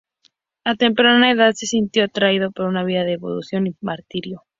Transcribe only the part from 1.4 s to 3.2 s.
se sintió atraído por una vida de